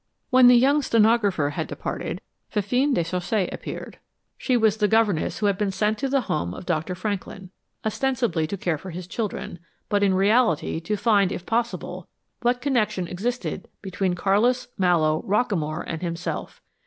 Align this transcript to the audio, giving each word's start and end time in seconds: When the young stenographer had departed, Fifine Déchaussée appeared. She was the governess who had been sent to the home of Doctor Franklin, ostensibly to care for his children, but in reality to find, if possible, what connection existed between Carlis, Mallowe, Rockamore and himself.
When 0.31 0.47
the 0.47 0.55
young 0.57 0.81
stenographer 0.81 1.51
had 1.51 1.67
departed, 1.67 2.21
Fifine 2.49 2.95
Déchaussée 2.95 3.53
appeared. 3.53 3.99
She 4.35 4.57
was 4.57 4.77
the 4.77 4.87
governess 4.87 5.37
who 5.37 5.45
had 5.45 5.59
been 5.59 5.69
sent 5.69 5.99
to 5.99 6.09
the 6.09 6.21
home 6.21 6.55
of 6.55 6.65
Doctor 6.65 6.95
Franklin, 6.95 7.51
ostensibly 7.85 8.47
to 8.47 8.57
care 8.57 8.79
for 8.79 8.89
his 8.89 9.05
children, 9.05 9.59
but 9.89 10.01
in 10.01 10.15
reality 10.15 10.79
to 10.79 10.97
find, 10.97 11.31
if 11.31 11.45
possible, 11.45 12.07
what 12.41 12.61
connection 12.61 13.07
existed 13.07 13.67
between 13.83 14.15
Carlis, 14.15 14.69
Mallowe, 14.75 15.21
Rockamore 15.21 15.83
and 15.85 16.01
himself. 16.01 16.63